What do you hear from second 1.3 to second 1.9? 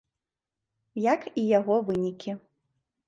і яго